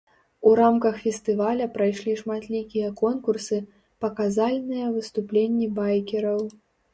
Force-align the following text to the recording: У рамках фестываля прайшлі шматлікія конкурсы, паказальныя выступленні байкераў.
У 0.51 0.51
рамках 0.59 0.95
фестываля 1.01 1.67
прайшлі 1.75 2.15
шматлікія 2.21 2.87
конкурсы, 3.03 3.59
паказальныя 4.07 4.89
выступленні 4.97 5.71
байкераў. 5.83 6.41